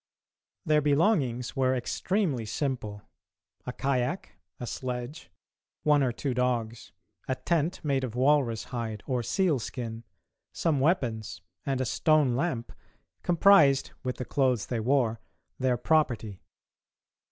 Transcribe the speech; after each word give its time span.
Their 0.65 0.81
belongings 0.81 1.55
were 1.55 1.75
extremely 1.75 2.43
simple. 2.43 3.03
A 3.67 3.71
kayak, 3.71 4.31
a 4.59 4.65
sledge, 4.65 5.29
one 5.83 6.01
or 6.01 6.11
two 6.11 6.33
dogs, 6.33 6.91
a 7.27 7.35
tent 7.35 7.85
made 7.85 8.03
of 8.03 8.15
walrus 8.15 8.63
hide 8.73 9.03
or 9.05 9.21
seal 9.21 9.59
skin, 9.59 10.03
some 10.53 10.79
weapons, 10.79 11.43
and 11.67 11.79
a 11.79 11.85
stone 11.85 12.35
lamp, 12.35 12.71
comprised, 13.21 13.91
with 14.01 14.17
the 14.17 14.25
clothes 14.25 14.65
they 14.65 14.79
wore, 14.79 15.21
their 15.59 15.77
property. 15.77 16.39